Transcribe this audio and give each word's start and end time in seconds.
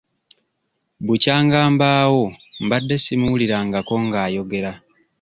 Bukyanga 1.05 1.57
mbaawo 1.73 2.25
mbadde 2.63 2.95
simuwulirangako 3.03 3.95
nga 4.05 4.19
ayogera. 4.27 4.71